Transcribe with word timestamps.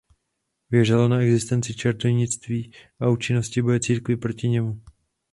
Věřil 0.69 1.09
na 1.09 1.19
existenci 1.21 1.73
čarodějnictví 1.75 2.73
a 2.99 3.07
účinnosti 3.09 3.61
boje 3.61 3.79
církve 3.79 4.17
proti 4.17 4.49
němu. 4.49 4.81